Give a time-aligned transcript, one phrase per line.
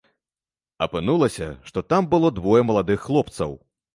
[0.85, 3.57] Апынулася, што там было двое маладых хлопцаў.